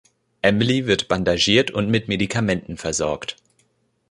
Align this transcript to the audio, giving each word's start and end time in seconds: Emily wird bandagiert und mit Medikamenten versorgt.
Emily 0.41 0.87
wird 0.87 1.09
bandagiert 1.09 1.69
und 1.69 1.87
mit 1.91 2.07
Medikamenten 2.07 2.75
versorgt. 2.75 3.35